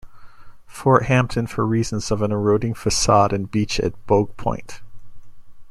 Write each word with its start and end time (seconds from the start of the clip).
Fort 0.65 1.03
Hampton 1.03 1.45
for 1.45 1.63
reasons 1.63 2.09
of 2.09 2.23
an 2.23 2.31
eroding 2.31 2.73
facade 2.73 3.31
and 3.31 3.51
beach 3.51 3.79
at 3.79 3.93
Bogue 4.07 4.35
Point. 4.35 4.81